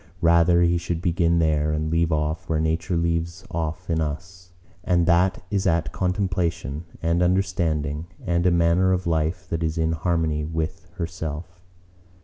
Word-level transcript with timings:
Rather 0.23 0.63
he 0.63 0.79
should 0.79 0.99
begin 0.99 1.37
there, 1.37 1.71
and 1.71 1.91
leave 1.91 2.11
off 2.11 2.49
where 2.49 2.59
Nature 2.59 2.97
leaves 2.97 3.45
off 3.51 3.87
in 3.87 4.01
us: 4.01 4.51
and 4.83 5.05
that 5.05 5.43
is 5.51 5.67
at 5.67 5.91
contemplation, 5.91 6.85
and 7.03 7.21
understanding, 7.21 8.07
and 8.25 8.47
a 8.47 8.51
manner 8.51 8.93
of 8.93 9.05
life 9.05 9.47
that 9.47 9.61
is 9.61 9.77
in 9.77 9.91
harmony 9.91 10.43
with 10.43 10.87
herself. 10.95 11.59